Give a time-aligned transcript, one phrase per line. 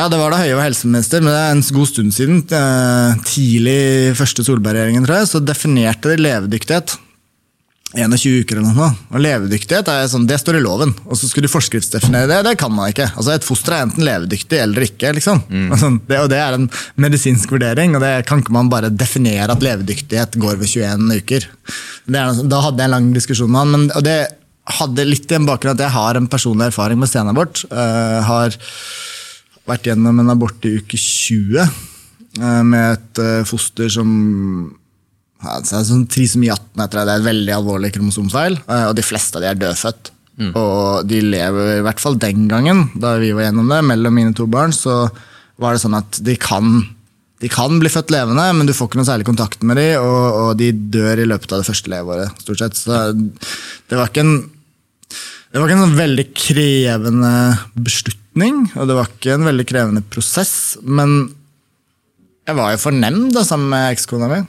[0.00, 2.38] Ja, det var da Høie var helseminister, men det er en god stund siden.
[2.56, 6.94] eh, Tidlig første Solberg-regjeringen, tror jeg, så definerte de levedyktighet.
[7.92, 8.88] 21 uker eller noe.
[9.10, 10.94] Og levedyktighet er sånn, det står i loven.
[11.04, 12.38] Og så skulle de forskriftsdefinere det.
[12.46, 13.10] Det kan man ikke.
[13.12, 15.12] Altså Et foster er enten levedyktig eller ikke.
[15.18, 15.42] liksom.
[15.74, 19.52] Altså, det, og det er en medisinsk vurdering, og det kan ikke man bare definere
[19.52, 21.48] at levedyktighet går ved 21 uker.
[22.06, 24.18] Det er, da hadde jeg en lang diskusjon med han, men, og det
[24.80, 27.66] hadde litt i en bakgrunn at jeg har en personlig erfaring med senabort.
[27.68, 28.56] Uh, har
[29.70, 34.10] vært gjennom en abort i uke 20 eh, med et eh, foster som
[35.40, 37.04] så er sånn trisomi 18 etter det.
[37.06, 40.10] Det er et veldig alvorlig kromosomfeil, eh, og de fleste av de er dødfødt.
[40.56, 44.32] Og de lever, i hvert fall den gangen, da vi var gjennom det, mellom mine
[44.36, 45.02] to barn, så
[45.60, 46.78] var det sånn at de kan,
[47.44, 50.38] de kan bli født levende, men du får ikke noe særlig kontakt med dem, og,
[50.44, 52.40] og de dør i løpet av det første leveåret.
[52.40, 52.80] stort sett.
[52.80, 54.34] Så det var ikke en
[55.50, 57.30] det var ikke en sånn veldig krevende
[57.74, 58.19] beslutning,
[58.78, 61.32] og det var ikke en veldig krevende prosess, men
[62.46, 64.40] jeg var jo fornem da, sammen med ekskona mi.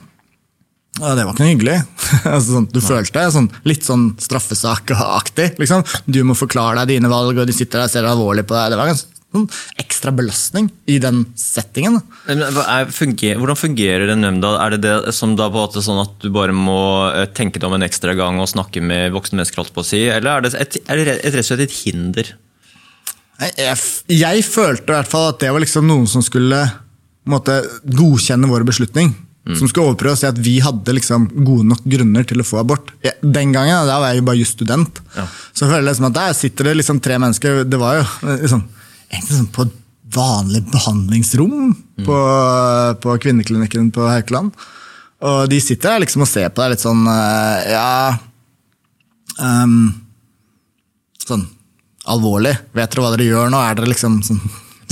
[1.00, 1.78] Og det var ikke noe hyggelig.
[2.34, 5.54] altså, sånn, du følte deg sånn, litt sånn straffesakaktig.
[5.62, 5.86] Liksom.
[6.04, 8.74] Du må forklare deg dine valg, og de sitter der og ser alvorlig på deg.
[8.74, 9.46] Det var en sånn
[9.80, 11.96] ekstra belastning i den settingen.
[12.26, 14.52] Men er, funger, hvordan fungerer den nemnda?
[14.60, 17.70] Er det det som da på en sånn at du bare må eh, tenke deg
[17.70, 20.44] om en ekstra gang og snakke med voksne mennesker, holdt på å si, eller er
[20.44, 22.34] det, et, er det rett og slett et hinder?
[23.42, 23.76] Jeg,
[24.12, 26.60] jeg, følte i hvert fall at det var liksom noen som skulle
[27.22, 29.12] på måte, godkjenne vår beslutning.
[29.42, 32.60] Som skulle overprøve og si at vi hadde liksom gode nok grunner til å få
[32.60, 32.92] abort.
[33.02, 35.00] Jeg, den gangen da var jeg jo bare just student.
[35.16, 35.24] Ja.
[35.50, 37.64] Så jeg føler liksom at der sitter det liksom tre mennesker.
[37.66, 38.62] Det var jo liksom,
[39.10, 39.80] egentlig sånn på et
[40.12, 41.72] vanlig behandlingsrom
[42.06, 42.20] på,
[43.02, 44.54] på kvinneklinikken på Haukeland.
[45.26, 47.90] Og de sitter der liksom og ser på deg litt sånn eh, Ja
[49.38, 49.76] um,
[51.22, 51.44] Sånn
[52.10, 52.54] alvorlig.
[52.74, 53.60] Vet dere hva dere gjør nå?
[53.62, 54.40] Er dere liksom sånn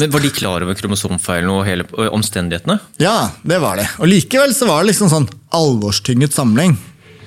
[0.00, 2.78] Men Var de klar over kromosomfeilen og hele omstendighetene?
[3.02, 3.88] Ja, det var de.
[4.00, 6.78] Og likevel så var det liksom sånn alvorstynget samling.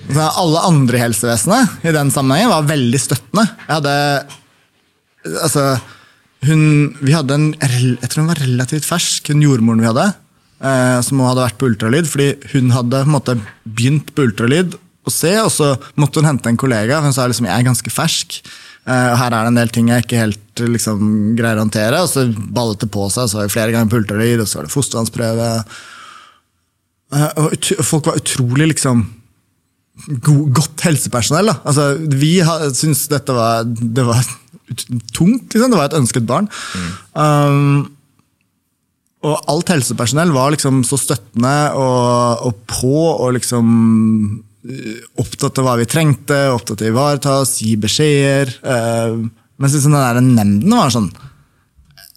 [0.09, 3.45] Så alle andre i helsevesenet i den sammenhengen var veldig støttende.
[3.67, 3.97] Jeg hadde
[5.23, 5.77] Altså,
[6.43, 6.63] hun
[6.99, 10.09] Vi hadde en Jeg tror hun var relativt fersk, hun jordmoren vi hadde.
[10.63, 13.37] Eh, som hun hadde vært på ultralyd, fordi hun hadde på en måte
[13.67, 16.97] begynt på ultralyd å se, og så måtte hun hente en kollega.
[16.97, 18.37] og Hun sa liksom jeg er ganske fersk.
[18.87, 21.01] Eh, Her er det en del ting jeg ikke helt liksom,
[21.37, 22.03] greier å håndtere.
[22.03, 23.29] Og så ballet det på seg.
[23.29, 25.49] Så var det flere ganger på og så var det fostervannsprøve.
[27.13, 29.05] Eh, og folk var utrolig liksom
[30.23, 31.51] god, godt helsepersonell.
[31.51, 31.59] Da.
[31.69, 31.89] Altså,
[32.21, 32.35] vi
[32.73, 34.23] syntes dette var, det var
[35.13, 35.53] tungt.
[35.53, 35.69] Liksom.
[35.69, 36.49] Det var et ønsket barn.
[37.13, 37.91] Um,
[39.23, 43.69] og alt helsepersonell var liksom så støttende og, og på og liksom
[44.35, 44.52] eh,
[45.19, 48.53] opptatt av hva vi trengte, opptatt av å ivareta oss, gi beskjeder.
[48.63, 49.25] Uh,
[49.59, 51.11] mens liksom den der nemnden var sånn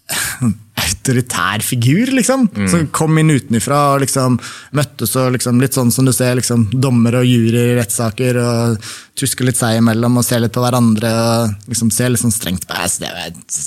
[0.77, 2.47] autoritær figur, liksom.
[2.71, 4.37] Som kom inn utenfra og liksom
[4.77, 8.89] møttes og liksom litt sånn som du ser liksom dommer og jury i rettssaker og
[9.17, 12.67] tusker litt seg imellom og ser litt på hverandre og liksom ser litt sånn strengt
[12.69, 13.11] på det,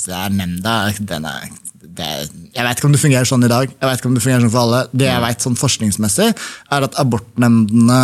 [0.07, 0.75] det er nemnda.
[0.97, 1.49] Den er,
[1.81, 2.11] det,
[2.55, 3.69] jeg vet ikke om det fungerer sånn i dag.
[3.69, 4.83] Jeg vet ikke om Det fungerer sånn for alle.
[4.93, 6.29] Det jeg vet sånn forskningsmessig,
[6.71, 8.03] er at abortnemndene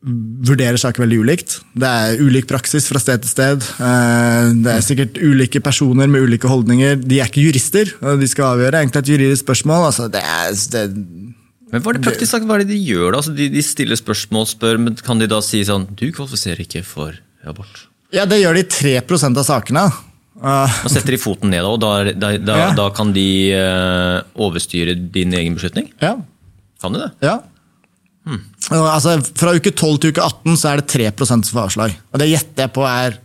[0.00, 1.58] vurderer saker veldig ulikt.
[1.76, 3.66] Det er ulik praksis fra sted til sted.
[3.84, 6.96] Eh, Det er sikkert ulike personer med ulike holdninger.
[7.04, 9.86] De er ikke jurister, og de skal avgjøre egentlig et juridisk spørsmål.
[9.90, 10.84] Altså, det er, det,
[11.70, 13.18] Men hva er det praktisk sagt, hva er det de gjør da?
[13.20, 16.82] Altså, de, de stiller spørsmål, spør, men kan de da si sånn Du kvalifiserer ikke
[16.84, 17.12] for
[17.44, 17.86] abort.
[18.12, 18.96] ja, det gjør de i 3
[19.36, 19.84] av sakene.
[20.40, 22.72] Eh, Da setter de foten ned, og da, da, da, Ja.
[22.74, 25.92] da kan de eh, overstyre din egen beslutning?
[26.00, 26.16] ja,
[26.80, 27.12] Kan de det?
[27.20, 27.42] ja.
[28.28, 31.96] Og, altså, fra uke 12 til uke 18 så er det 3 som får avslag.
[32.12, 33.18] Og det gjetter jeg på er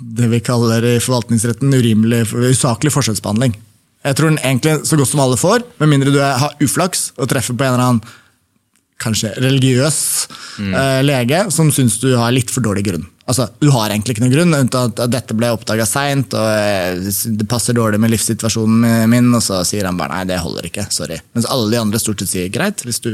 [0.00, 3.56] det vi kaller i forvaltningsretten urimelig, usaklig forskjellsbehandling.
[4.06, 7.28] Jeg tror den egentlig så godt som alle får, med mindre du har uflaks og
[7.28, 8.18] treffer på en eller annen
[9.00, 9.96] kanskje religiøs
[10.60, 13.06] eh, lege som syns du har litt for dårlig grunn.
[13.30, 17.10] Altså, Du har egentlig ikke noen grunn, unntatt at dette ble oppdaga seint, og eh,
[17.38, 20.88] det passer dårlig med livssituasjonen min, og så sier han bare nei, det holder ikke.
[20.90, 21.20] sorry.
[21.36, 23.12] Mens alle de andre stort sett sier greit, hvis du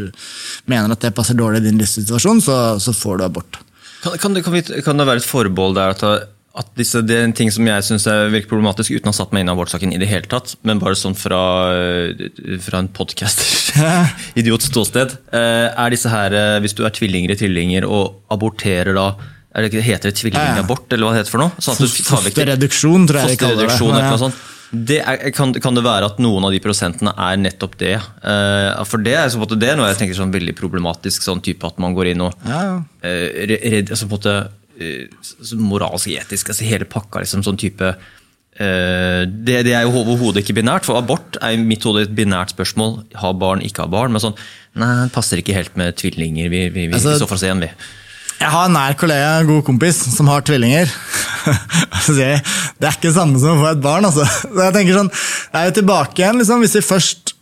[0.73, 3.61] mener at det passer dårlig i din livssituasjon, så, så får du abort.
[4.03, 7.19] Kan, kan, det, kan, vi, kan det være et forbehold der at, at disse, det
[7.19, 9.55] er en ting som jeg syns virker problematisk, uten å ha satt meg inn i
[9.55, 11.41] abortsaken i det hele tatt, men bare sånn fra,
[12.65, 13.75] fra en podcasters
[14.41, 18.97] idiots ståsted, eh, er disse her eh, Hvis du er tvillinger i tvillinger og aborterer
[18.97, 19.11] da
[19.57, 21.65] er det ikke, Heter det tvillingabort, eller hva det heter for noe?
[21.65, 23.71] Sånn Fosterreduksjon, tror jeg de kaller det.
[23.73, 24.45] Eller noe sånt.
[24.71, 27.95] Det er, kan, kan det være at noen av de prosentene er nettopp det?
[28.21, 30.57] Uh, for det er, så på en måte, det er noe jeg tenker sånn veldig
[30.59, 32.77] problematisk, sånn type at man går inn og Ja, ja.
[33.01, 34.55] Uh, red, altså på en måte eh,
[35.57, 40.59] moralsk, etisk, altså hele pakka, liksom sånn type eh, det, det, er jo overhodet ikke
[40.61, 42.99] binært, for abort er i mitt hode et binært spørsmål.
[43.23, 44.15] Ha barn, ikke ha barn.
[44.15, 44.37] Men sånn,
[44.79, 46.51] nei, det passer ikke helt med tvillinger.
[46.53, 47.73] Vi, vi, vi, Altså- så for oss igjen, vi.
[48.37, 50.91] Jeg har en nær kollega, en god kompis, som har tvillinger.
[52.07, 52.27] Det
[52.85, 54.05] er ikke det samme som å få et barn.
[54.05, 54.27] Altså.
[54.27, 57.33] Så jeg tenker sånn, Det er jo tilbake igjen, liksom, hvis vi først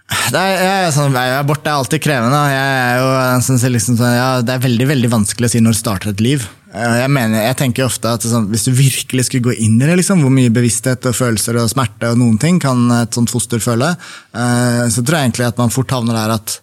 [0.11, 2.39] er, jeg, er sånn, jeg- Abort er alltid krevende.
[2.51, 3.11] Jeg er jo,
[3.57, 6.47] jeg liksom, sånn, ja, det er veldig veldig vanskelig å si når starter et liv.
[6.73, 9.85] Eh, Jeg, mener, jeg tenker ofte at sånn, Hvis du virkelig skulle gå inn i
[9.85, 13.29] det, liksom, hvor mye bevissthet og følelser og smerte og noen ting kan et sånt
[13.31, 13.91] foster føle,
[14.35, 16.59] eh, så tror jeg egentlig at man fort havner der at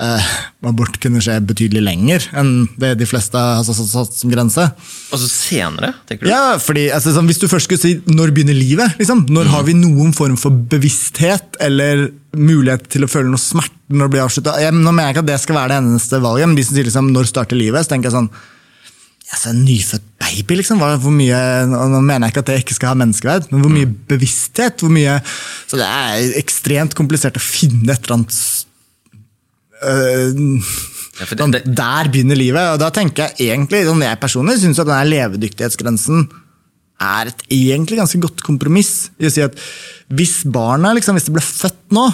[0.00, 0.30] eh,
[0.66, 2.50] abort kunne skje betydelig lenger enn
[2.80, 4.64] det de fleste har satt satt som grense.
[5.14, 6.32] Altså senere, tenker du?
[6.32, 8.98] Ja, fordi altså, sånn, Hvis du først skulle si når begynner livet?
[9.00, 9.26] Liksom?
[9.32, 14.08] Når har vi noen form for bevissthet eller mulighet til å føle noe smerte når
[14.08, 14.58] det blir avslutta?
[14.74, 16.90] Nå mener jeg ikke at det skal være det eneste valget, men de som sier
[16.90, 18.30] liksom, når starter livet, så tenker jeg sånn
[19.32, 20.82] altså, En nyfødt baby, liksom.
[20.82, 21.40] Hvor mye,
[21.70, 24.82] nå mener jeg ikke at det ikke skal ha menneskeverd, men hvor mye bevissthet?
[24.82, 25.20] hvor mye,
[25.70, 28.65] Så det er ekstremt komplisert å finne et eller annet
[29.82, 30.40] øh,
[31.16, 34.58] Ja, Sånn, det, det, der begynner livet, og da tenker jeg egentlig, sånn jeg personlig
[34.60, 36.26] synes at denne levedyktighetsgrensen
[37.00, 39.10] er et egentlig ganske godt kompromiss.
[39.18, 39.56] i å si at
[40.08, 42.06] Hvis barnet, liksom, hvis det ble født nå,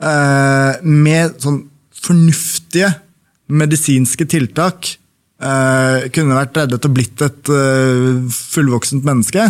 [0.00, 1.64] eh, med sånn
[2.04, 2.94] fornuftige
[3.50, 4.96] medisinske tiltak,
[5.44, 9.48] eh, kunne vært reddet og blitt et uh, fullvoksent menneske,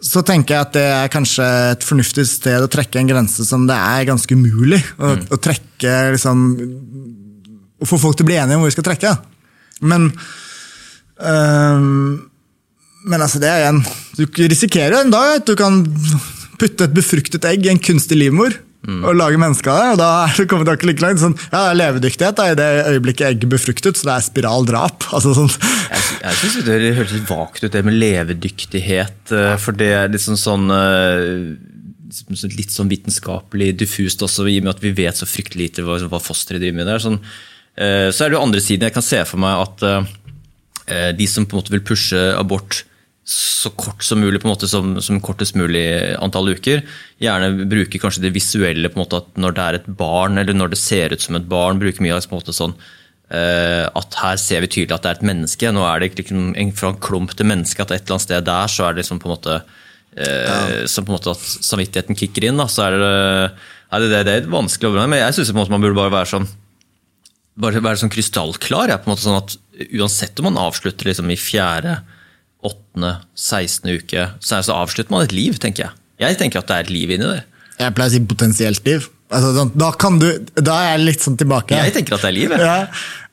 [0.00, 3.66] så tenker jeg at det er kanskje et fornuftig sted å trekke en grense som
[3.68, 6.46] det er ganske umulig å, å trekke liksom,
[7.80, 9.12] å få folk til å bli enige om hvor vi skal trekke.
[9.80, 10.10] Men
[11.20, 12.26] øhm,
[13.08, 13.78] Men altså, det er igjen
[14.18, 15.78] Du risikerer jo en dag at du kan
[16.60, 18.52] putte et befruktet egg i en kunstig livmor.
[18.88, 21.20] Og lage mennesker av det, og da er det kommet dere like langt.
[21.20, 24.24] Sånn, ja, det er levedyktighet da, i det øyeblikket egget er befruktet, så det er
[24.24, 25.04] spiraldrap.
[25.20, 25.50] Altså, sånn.
[25.52, 29.34] jeg, jeg synes det høres litt vagt ut, det med levedyktighet.
[29.36, 31.50] eh, For det er liksom sånn eh,
[32.56, 36.00] Litt sånn vitenskapelig diffust også, i og med at vi vet så fryktelig lite hva,
[36.10, 36.88] hva fosteret driver med.
[36.88, 37.04] der.
[37.04, 37.20] Sånn,
[37.76, 38.88] eh, så er det jo andre siden.
[38.88, 40.08] Jeg kan se for meg at
[41.14, 42.80] de som på en måte vil pushe abort
[43.30, 45.84] så kort som mulig, på en måte som, som kortest mulig
[46.18, 46.82] antall uker.
[47.22, 50.56] Gjerne bruker kanskje det visuelle, på en måte at når det er et barn, eller
[50.56, 52.74] når det ser ut som et barn, bruker mye av på en måte sånn
[53.30, 55.70] eh, at her ser vi tydelig at det er et menneske.
[55.76, 58.48] Nå er det liksom en, fra en klump til menneske at et eller annet sted
[58.50, 59.60] der så er det liksom på en måte
[60.18, 60.56] ja.
[60.90, 62.58] så på en måte at samvittigheten kicker inn.
[62.58, 63.12] Da, så er det,
[63.94, 66.32] er det, det, det er vanskelig å overgå, men jeg syns man burde bare være
[66.34, 66.50] sånn
[67.60, 68.90] bare være sånn krystallklar.
[68.90, 69.58] Ja, på en måte sånn at
[69.96, 71.94] Uansett om man avslutter liksom i fjerde,
[72.90, 73.90] åttende, 16.
[73.90, 75.96] uke, så, så avslutter man et liv, tenker jeg.
[76.20, 77.42] Jeg tenker at det er et liv inni det.
[77.80, 79.06] Jeg pleier å si potensielt liv.
[79.30, 80.26] Altså, sånn, da, kan du,
[80.58, 81.78] da er jeg litt sånn tilbake.
[81.78, 82.52] Jeg tenker at det er liv.
[82.52, 82.60] jeg.
[82.66, 82.76] Ja,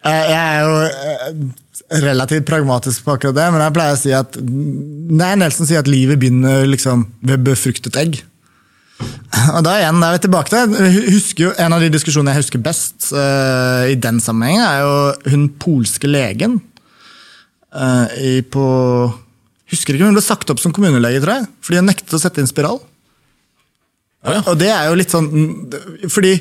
[0.05, 4.13] eh, jeg er jo eh, relativt pragmatisk på akkurat det, men jeg pleier å si
[4.15, 8.21] at Nei, Nelson sier at livet begynner liksom ved befruktet egg.
[9.57, 12.61] Og da igjen, da er vi tilbake til jo, En av de diskusjonene jeg husker
[12.65, 16.57] best uh, i den sammenhengen, er jo hun polske legen
[17.75, 18.65] uh, i, på
[19.71, 22.43] Husker ikke, Hun ble sagt opp som kommunelege, tror jeg, fordi hun nektet å sette
[22.43, 22.79] inn spiral.
[24.25, 24.43] Ja, ja.
[24.49, 25.27] Og det er jo litt sånn
[26.09, 26.31] Fordi,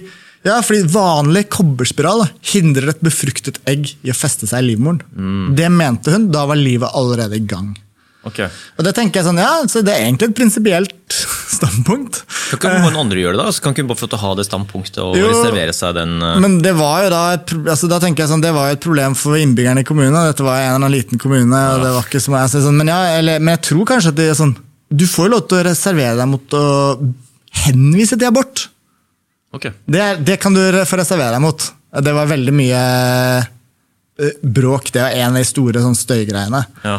[0.46, 2.24] ja, fordi vanlig kobberspiral
[2.54, 5.02] hindrer et befruktet egg i å feste seg i livmoren.
[5.58, 6.30] Det mente hun.
[6.32, 7.74] Da var livet allerede i gang.
[8.26, 8.40] Ok.
[8.76, 11.18] Og det tenker jeg sånn, ja, så det er egentlig et prinsipielt
[11.56, 12.18] standpunkt.
[12.50, 13.44] Kan ikke noen andre gjøre det?
[13.46, 13.54] da?
[13.54, 15.28] Så kan ikke bare få ha det standpunktet og Jo.
[15.30, 16.34] reservere seg den uh...
[16.42, 18.84] Men det var jo da et, altså da tenker jeg sånn, det var jo et
[18.86, 20.18] problem for innbyggerne i kommunen.
[20.26, 21.62] Dette var en eller annen liten kommune.
[21.76, 24.18] og det var ikke mye, altså, sånn, men, ja, eller, men jeg tror kanskje at
[24.18, 26.64] det er sånn, du får jo lov til å reservere deg mot å
[27.66, 28.68] henvise til abort.
[29.56, 29.70] Ok.
[29.86, 31.70] Det, det kan du få reservere deg mot.
[32.02, 32.80] Det var veldig mye
[34.20, 34.90] eh, bråk.
[34.92, 36.62] Det var en av de store sånn, støygreiene.
[36.84, 36.98] Ja.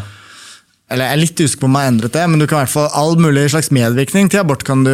[0.87, 2.63] Eller Jeg er litt usikker på om jeg har endret det, men du kan i
[2.63, 4.93] hvert fall all mulig slags medvirkning til abort kan du,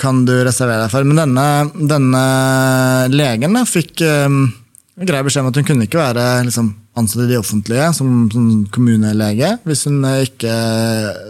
[0.00, 1.04] kan du reservere deg for.
[1.04, 1.48] Men denne,
[1.92, 2.22] denne
[3.12, 4.46] legen da, fikk um,
[4.96, 8.46] grei beskjed om at hun kunne ikke være liksom, ansatt i det offentlige som, som
[8.72, 10.54] kommunelege hvis hun eh, ikke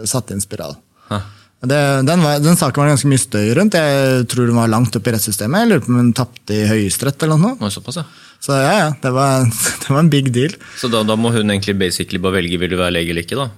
[0.07, 0.79] satte inn spiral.
[1.11, 1.19] Hæ.
[1.67, 3.75] Det, den, var, den saken var det ganske mye støy rundt.
[3.75, 5.65] Jeg tror hun var langt oppe i rettssystemet.
[5.65, 7.71] Jeg lurer på om hun tapte i Høyesterett eller noe.
[7.73, 8.07] Såpass, ja.
[8.39, 9.47] Så ja, ja, det var,
[9.83, 10.55] det var en big deal.
[10.79, 13.41] Så da, da må hun egentlig basically bare velge vil du være lege eller ikke,
[13.41, 13.49] da?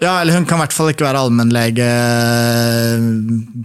[0.00, 1.86] Ja, eller hun kan i hvert fall ikke være allmennlege,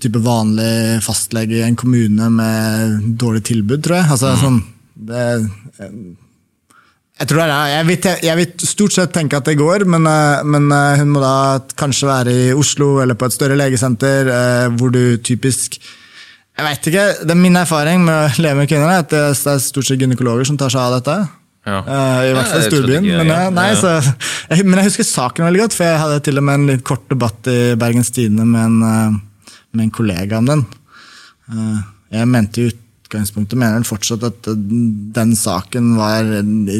[0.03, 4.09] type vanlig fastlege i en kommune med dårlig tilbud, tror jeg.
[4.17, 4.57] Altså, sånn,
[5.07, 5.23] det,
[7.15, 7.69] jeg tror det er.
[7.71, 11.13] Jeg vil, jeg vil stort sett tenke at det går, men, eh, men eh, hun
[11.15, 11.35] må da
[11.79, 15.79] kanskje være i Oslo eller på et større legesenter, eh, hvor du typisk
[16.55, 19.23] Jeg vet ikke, det er Min erfaring med å leve med kvinner er at det
[19.23, 21.15] er stort sett gynekologer som tar seg av dette.
[21.65, 21.79] Ja.
[21.81, 23.07] Eh, I hvert fall i storbyen.
[23.17, 23.95] Men, ja, jeg- nei, så,
[24.51, 26.83] jeg, men jeg husker saken veldig godt, for jeg hadde til og med en litt
[26.85, 29.19] kort debatt i Bergens Tidende med, en, eh,
[29.73, 30.65] med en kollega om den.
[31.51, 31.77] Eh,
[32.15, 34.53] Jeg mente i utgangspunktet mener hun fortsatt at eh,
[35.17, 36.21] den saken var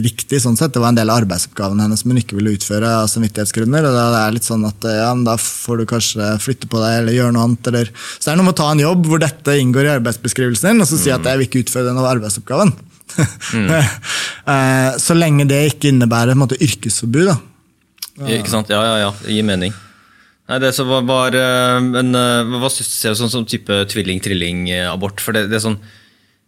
[0.06, 0.40] riktig.
[0.42, 0.72] sånn sett.
[0.74, 3.86] Det var en del av arbeidsoppgavene hennes som hun ikke ville utføre av samvittighetsgrunner.
[3.90, 6.78] og da er det litt sånn at eh, ja, da får du kanskje flytte på
[6.86, 7.68] deg eller gjøre noe annet.
[7.74, 7.90] Eller.
[8.20, 10.82] Så det er noe med å ta en jobb hvor dette inngår i arbeidsbeskrivelsen din,
[10.86, 12.74] og så si at jeg vil ikke utføre den av arbeidsoppgaven.
[14.46, 17.32] Eh, så lenge det ikke innebærer måte, yrkesforbud.
[17.32, 18.28] da.
[18.36, 18.70] Ikke sant?
[18.70, 19.08] Ja, ja, ja.
[19.24, 19.74] Det gir mening.
[20.46, 23.80] Nei, det som var, var eh, Men eh, hva syns du ser du sånn type
[23.90, 25.24] tvilling-trilling-abort?
[25.26, 25.80] For det, det er sånn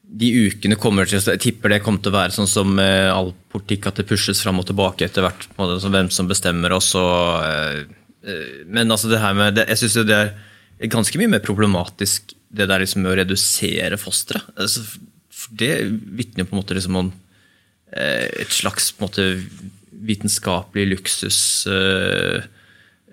[0.08, 3.90] de ukene kommer til, Jeg tipper det kommer til å være sånn som all politikk,
[3.90, 5.50] at det pushes fram og tilbake etter hvert.
[5.58, 7.90] på det, hvem som bestemmer oss og
[8.70, 12.86] Men altså det her med Jeg syns det er ganske mye mer problematisk det der
[12.86, 14.46] liksom med å redusere fosteret.
[15.50, 15.72] Det
[16.18, 17.10] vitner på en måte liksom om
[17.94, 19.26] eh, et slags på en måte
[20.08, 21.68] vitenskapelig luksusopsjon?
[22.38, 22.42] Uh,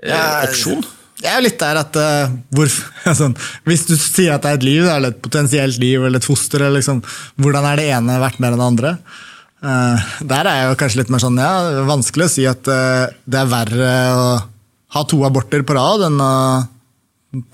[0.02, 0.90] eh,
[1.22, 2.68] Jeg er jo litt der at uh, hvor,
[3.20, 3.36] sånn,
[3.68, 6.66] Hvis du sier at det er et liv, eller et potensielt liv eller et foster,
[6.66, 7.04] eller liksom,
[7.40, 8.90] hvordan er det ene verdt mer enn det andre?
[9.64, 13.06] Uh, der er jeg jo kanskje litt mer sånn, ja, vanskelig å si at uh,
[13.24, 14.26] det er verre å
[14.94, 16.34] ha to aborter på rad enn å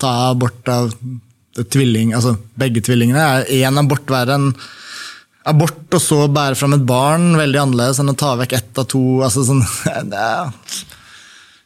[0.01, 1.30] ta abort av det
[1.71, 3.43] tvilling, altså begge tvillingene.
[3.51, 4.51] Én abort verre enn
[5.49, 8.85] abort, og så bære fram et barn veldig annerledes enn å ta vekk ett av
[8.91, 9.01] to?
[9.25, 9.63] altså sånn,
[10.11, 10.51] det er,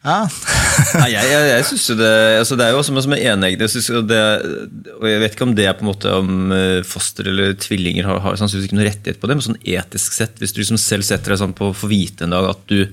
[0.06, 0.20] ja.
[1.01, 3.58] Nei, jeg, jeg, jeg synes jo det, altså det er jo som som er enegg,
[3.60, 8.08] og jeg vet ikke om det er på en måte om eh, foster eller tvillinger
[8.08, 10.80] har, har sannsynligvis ikke noe rettighet på det, men sånn etisk sett, hvis du liksom
[10.80, 12.86] selv setter deg sånn på å få vite en dag at du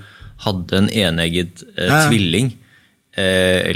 [0.48, 2.02] hadde en enegget eh, Ja.
[2.08, 2.50] tvilling,
[3.14, 3.70] eh,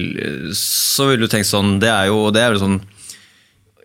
[0.56, 2.80] så vil du tenke sånn, det er jo det er jo sånn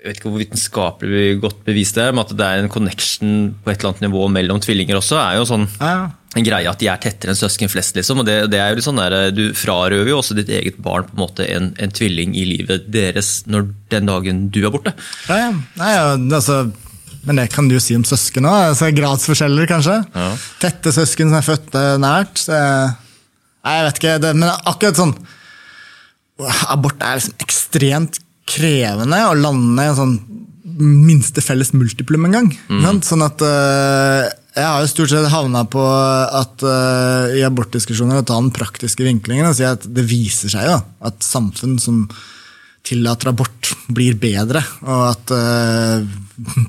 [0.02, 3.34] jeg vet ikke hvor vitenskapelig godt bevist det er, men at det er en connection
[3.62, 6.08] på et eller annet nivå mellom tvillinger også, er jo sånn Ja.
[6.36, 7.94] en greie at de er tettere enn søsken flest.
[8.00, 10.80] liksom, og det, det er jo litt sånn der, Du frarøver jo også ditt eget
[10.82, 14.72] barn på en måte en, en tvilling i livet deres når den dagen du er
[14.74, 14.96] borte.
[15.30, 15.52] Ja, ja.
[15.78, 15.92] Nei,
[16.40, 16.58] altså,
[17.28, 18.72] men det kan du jo si om søsken òg.
[18.72, 20.00] Altså, gradsforskjeller, kanskje.
[20.18, 20.32] Ja.
[20.64, 22.42] Tette søsken som er født eh, nært.
[22.48, 25.14] Så, nei, jeg vet ikke, det, men akkurat sånn
[26.74, 28.18] Abort er liksom ekstremt
[28.52, 30.16] krevende å lande en sånn
[30.82, 32.52] minste felles multiplum en gang.
[32.72, 33.02] Mm.
[33.06, 38.26] Sånn at uh, Jeg har jo stort sett havna på at uh, i abortdiskusjoner å
[38.28, 42.06] ta den praktiske vinklingen og si at det viser seg jo at samfunn som
[42.82, 46.02] tillater abort, blir bedre, og at uh,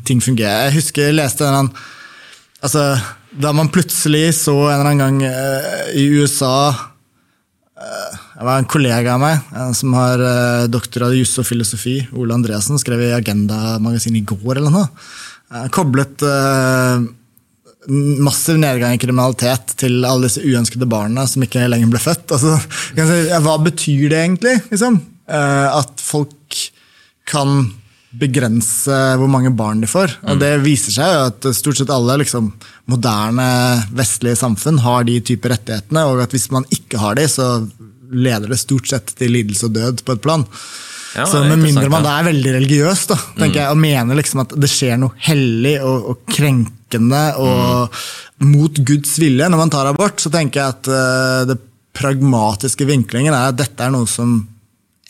[0.07, 0.69] ting fungerer.
[0.69, 1.91] Jeg husker jeg leste en eller annen
[2.63, 2.83] Altså,
[3.43, 6.69] da man plutselig så en eller annen gang i USA
[7.75, 11.47] eh, Det var en kollega av meg eh, som har uh, doktorgrad i juss og
[11.47, 14.89] filosofi, Ole Andresen, skrev i Agenda-magasinet i går eller noe.
[15.53, 17.05] Eh, koblet eh,
[18.23, 22.35] massiv nedgang i kriminalitet til alle disse uønskede barna som ikke lenger ble født.
[22.35, 22.57] Altså,
[22.97, 24.57] kan si, ja, hva betyr det egentlig?
[24.73, 24.99] Liksom?
[25.31, 26.59] Eh, at folk
[27.31, 27.63] kan
[28.19, 30.19] begrense hvor mange barn de får.
[30.29, 32.51] Og det viser seg jo at stort sett alle liksom,
[32.91, 33.47] moderne
[33.95, 37.55] vestlige samfunn har de type rettighetene, og at hvis man ikke har de, så
[38.13, 40.47] leder det stort sett til lidelse og død på et plan.
[41.13, 44.47] Ja, så Med mindre man da er veldig religiøs da, tenker jeg, og mener liksom
[44.47, 47.99] at det skjer noe hellig og, og krenkende og
[48.49, 51.59] mot Guds vilje når man tar abort, så tenker jeg at uh, det
[51.93, 54.39] pragmatiske vinklingen er at dette er noe som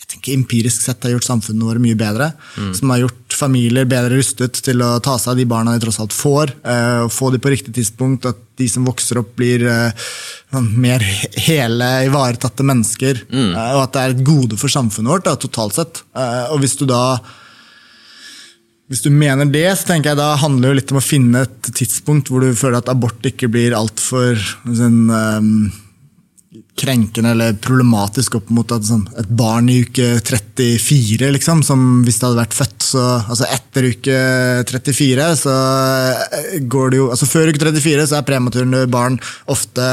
[0.03, 2.33] jeg tenker empirisk sett har gjort samfunnet vårt mye bedre.
[2.75, 5.99] Som har gjort familier bedre rustet til å ta seg av de barna de tross
[6.03, 6.55] alt får.
[6.65, 9.63] Uh, få de på riktig tidspunkt, at de som vokser opp, blir
[10.53, 11.01] sånn mer
[11.41, 13.23] hele, ivaretatte mennesker.
[13.57, 16.03] eh, og at det er et gode for samfunnet vårt da, totalt sett.
[16.53, 17.17] Og hvis du da
[18.91, 21.69] hvis du mener det, så tenker jeg da handler det litt om å finne et
[21.73, 24.37] tidspunkt hvor du føler at abort ikke blir altfor
[24.67, 25.71] sånn, um,
[26.77, 32.19] krenkende eller problematisk opp mot at, sånn, et barn i uke 34, liksom, som hvis
[32.19, 34.17] det hadde vært født så, altså Etter uke
[34.69, 35.53] 34, så
[36.39, 39.17] eh, går det jo altså Før uke 34 så er prematurne barn
[39.49, 39.87] ofte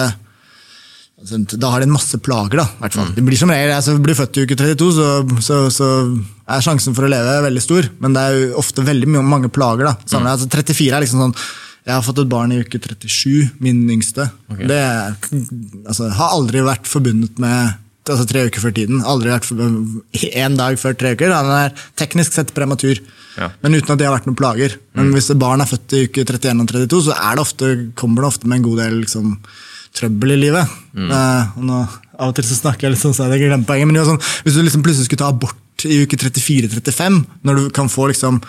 [1.20, 2.66] altså, Da har de en masse plager, da.
[2.66, 3.14] i hvert fall.
[3.16, 5.08] De blir som regel, altså, blir født i uke 32, så,
[5.46, 5.90] så, så
[6.50, 7.88] er sjansen for å leve veldig stor.
[8.02, 9.92] Men det er jo ofte veldig mange plager.
[9.92, 9.96] da.
[10.04, 11.36] Samlet, altså, 34 er liksom sånn
[11.90, 14.28] Jeg har fått et barn i uke 37, min yngste.
[14.60, 15.16] Det er,
[15.84, 17.78] altså, har aldri vært forbundet med
[18.10, 19.02] altså tre uker før tiden.
[19.06, 19.50] Aldri vært
[20.30, 21.34] En dag før tre uker.
[21.34, 23.00] Han er teknisk sett prematur.
[23.36, 23.50] Ja.
[23.62, 24.76] Men uten at det har vært noen plager.
[24.98, 27.72] Men hvis et barn er født i uke 31 og 32, så er det ofte,
[27.98, 29.34] kommer det ofte med en god del liksom,
[29.98, 30.78] trøbbel i livet.
[30.94, 31.82] Eh, og nå,
[32.20, 34.12] av og til så snakker jeg litt sånn, så jeg glemmer poenget, men det jo
[34.12, 38.10] sånn, hvis du liksom plutselig skulle ta abort i uke 34-35, når du kan få
[38.10, 38.40] liksom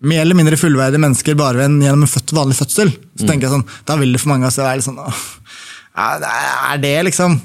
[0.00, 2.92] mer eller mindre fullverdige mennesker bare ved en, gjennom en født, vanlig fødsel.
[3.18, 5.22] Så tenker jeg sånn, Da vil det for mange av oss være litt sånn åh,
[5.98, 6.10] ja,
[6.74, 7.40] er- det liksom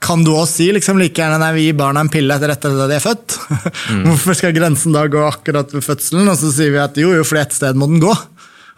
[0.00, 2.72] Kan du også si liksom like gjerne nei, vi gir barna en pille etter etter
[2.72, 3.34] at de er født?
[4.06, 6.30] Hvorfor skal grensen da gå akkurat ved fødselen?
[6.30, 8.14] Og så sier vi at jo, jo, for et sted må den gå.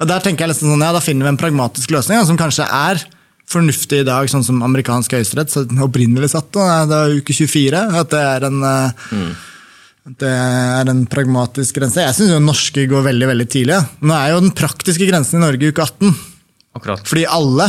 [0.01, 2.41] Og der tenker jeg liksom sånn, ja, Da finner vi en pragmatisk løsning ja, som
[2.41, 3.05] kanskje er
[3.53, 5.55] fornuftig i dag, sånn som amerikansk høyesterett
[5.85, 6.49] opprinnelig satt.
[6.57, 7.83] Da, det er uke 24.
[8.01, 9.52] At det er en eh, at
[10.03, 12.03] det er en pragmatisk grense.
[12.03, 13.79] Jeg syns norske går veldig veldig tidlig.
[14.03, 16.15] Nå er jo den praktiske grensen i Norge uke 18.
[16.79, 17.05] Akkurat.
[17.07, 17.69] Fordi alle,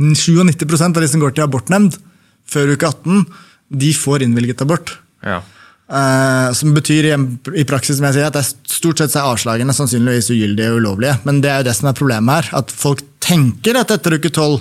[0.00, 1.96] 97% av de som går til abortnemnd
[2.50, 3.24] før uke 18,
[3.82, 4.94] de får innvilget abort.
[5.26, 5.40] Ja.
[5.90, 7.14] Uh, som betyr i,
[7.58, 10.84] i praksis som jeg sier, at det er stort sett er avslagene sannsynligvis ugyldige og
[10.84, 11.16] ulovlige.
[11.26, 12.52] Men det er jo det som er problemet her.
[12.62, 14.60] At folk tenker at etter uke 12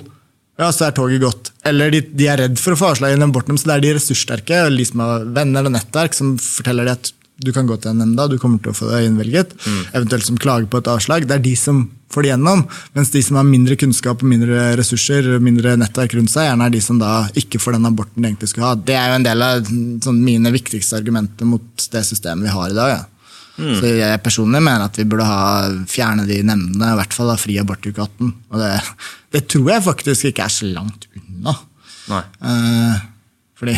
[0.59, 1.53] ja, så er toget gått.
[1.69, 3.85] Eller de, de er redd for å få avslag i en abortnemnd, så det er
[3.85, 7.67] de ressurssterke, eller de som har venner eller nettverk, som forteller dem at du kan
[7.69, 9.53] gå til en nemnda, du kommer til å få det innvilget.
[9.95, 11.23] Eventuelt som klager på et avslag.
[11.27, 12.65] Det er de som får det gjennom.
[12.97, 16.73] Mens de som har mindre kunnskap, og mindre ressurser, mindre nettverk rundt seg, gjerne er
[16.73, 18.75] de som da ikke får den aborten de egentlig skulle ha.
[18.75, 22.73] Det er jo en del av sånn, mine viktigste argumenter mot det systemet vi har
[22.73, 22.97] i dag.
[22.97, 23.01] Ja.
[23.59, 27.37] Så jeg personlig mener at vi burde ha fjerne de nemndene, i hvert fall ha
[27.39, 28.29] fri abort uke 18.
[28.53, 28.71] Og det,
[29.35, 31.55] det tror jeg faktisk ikke er så langt unna.
[32.09, 32.21] Nei.
[32.49, 33.01] Eh,
[33.59, 33.75] fordi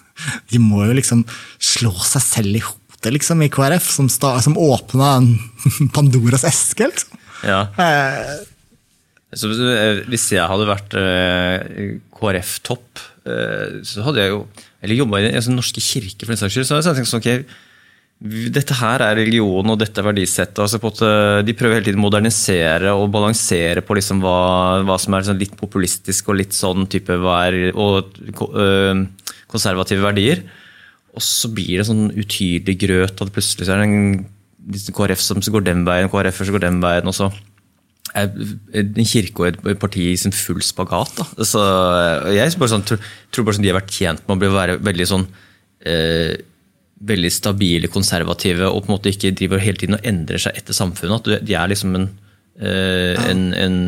[0.52, 1.24] de må jo liksom
[1.58, 6.88] slå seg selv i hodet liksom, i KrF, som, sta, som åpna en Pandoras eske.
[6.92, 7.20] Liksom.
[7.46, 7.64] Ja.
[7.82, 8.36] Eh,
[9.36, 14.40] Så eh, hvis jeg hadde vært eh, KrF-topp, eh, så hadde jeg jo
[14.80, 16.66] Eller jobba i den norske kirke, for den saks skyld.
[16.68, 17.56] Så hadde jeg tenkt sånn, ok,
[18.16, 20.60] dette her er religion, og dette er verdisettet.
[20.62, 21.00] Altså at,
[21.44, 24.38] de prøver hele tiden å modernisere og balansere på liksom hva,
[24.88, 28.16] hva som er sånn litt populistisk og litt sånn type er, og
[28.48, 29.04] øh,
[29.52, 30.46] konservative verdier.
[31.16, 35.44] Og så blir det sånn utydelig grøt, og plutselig så er det en KrF som
[35.44, 37.30] går den veien, KrF som går den veien, og så
[38.16, 38.32] er
[38.80, 41.18] en kirke og et parti i sin full spagat.
[41.20, 41.44] Da.
[41.44, 41.62] Så
[42.32, 43.00] jeg bare sånn, tror,
[43.44, 45.26] bare sånn de har vært tjent med å være veldig sånn
[45.84, 46.32] eh,
[46.96, 50.76] veldig stabile, konservative og på en måte ikke driver hele tiden og endrer seg etter
[50.76, 51.28] samfunnet.
[51.36, 52.06] At de er liksom en,
[52.60, 53.80] eh, en, en,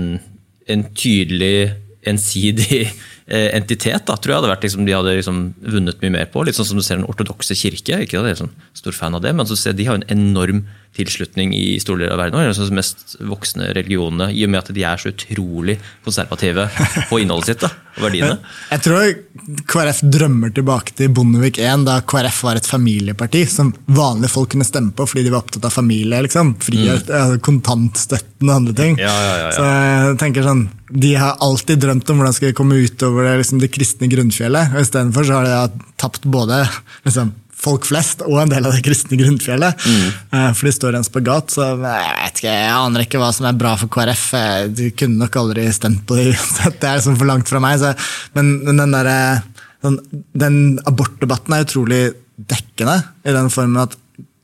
[0.69, 1.71] en tydelig,
[2.09, 2.85] ensidig
[3.29, 4.07] entitet.
[4.09, 6.45] Da, tror jeg hadde vært liksom, de hadde liksom vunnet mye mer på.
[6.47, 8.03] Litt sånn som du ser den ortodokse kirke.
[8.05, 10.09] Ikke at jeg er sånn stor fan av det, men så ser de har en
[10.13, 10.65] enorm
[10.97, 12.39] tilslutning i store deler av verden.
[12.41, 16.67] Og altså de mest voksne religionene, i og med at de er så utrolig konservative
[17.11, 18.39] på innholdet sitt da, og verdiene.
[18.73, 24.33] Jeg tror KrF drømmer tilbake til Bondevik 1, da KrF var et familieparti som vanlige
[24.35, 26.23] folk kunne stemme på fordi de var opptatt av familie.
[26.27, 26.57] liksom.
[26.65, 27.39] Frihet, mm.
[27.47, 28.99] kontantstøtten og andre ting.
[29.03, 29.55] Ja, ja, ja, ja.
[29.55, 33.35] Så jeg tenker sånn, De har alltid drømt om hvordan skal de komme utover det,
[33.43, 34.75] liksom, det kristne grunnfjellet.
[34.75, 36.63] og Istedenfor så har de tapt både
[37.07, 39.81] liksom, folk flest og en del av det kristne grunnfjellet.
[39.89, 40.05] Mm.
[40.39, 41.51] Eh, For de står i en spagat.
[41.57, 44.27] Så jeg vet ikke, jeg aner ikke hva som er bra for KrF.
[44.39, 46.79] Jeg- De kunne nok aldri stemt på det uansett.
[46.81, 47.81] Det er liksom for langt fra meg.
[47.83, 47.95] Så,
[48.39, 49.43] men, men den, der,
[49.83, 49.99] den,
[50.39, 52.03] den abortdebatten er utrolig
[52.39, 53.97] dekkende, i den formen at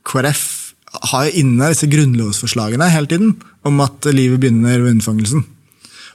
[0.05, 0.43] KrF
[1.11, 3.33] har jo inne disse grunnlovsforslagene hele tiden
[3.67, 5.41] om at livet begynner ved unnfangelsen.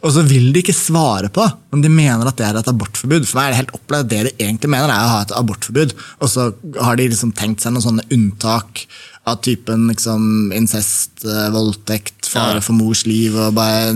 [0.01, 3.27] Og så vil de ikke svare på om de mener at det er et abortforbud.
[3.29, 5.95] For meg er det helt opplevd det de egentlig mener, er å ha et abortforbud.
[6.21, 8.87] Og så har de liksom tenkt seg noen sånne unntak
[9.29, 10.23] av typen liksom,
[10.57, 13.37] incest, eh, voldtekt, fare for mors liv.
[13.37, 13.93] Og bare,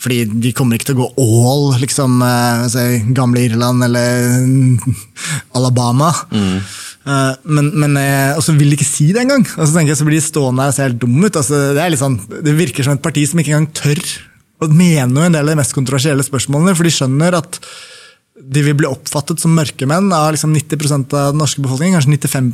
[0.00, 2.22] fordi de kommer ikke til å gå all, liksom,
[2.72, 4.46] si, gamle Irland eller
[5.58, 6.12] Alabama.
[7.02, 7.98] Eh, men, men,
[8.38, 9.44] og så vil de ikke si det engang.
[9.58, 11.40] Og så tenker jeg så blir de stående der og se helt dumme ut.
[11.42, 14.06] Altså, det, er sånn, det virker som et parti som ikke engang tør
[14.66, 17.60] å mener jo en del av de mest kontroversielle spørsmålene, for de skjønner at
[18.42, 22.50] de vil bli oppfattet som mørkemenn av liksom 90% av den norske befolkningen, kanskje 95